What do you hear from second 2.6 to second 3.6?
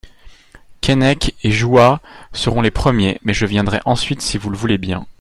les premiers; mais je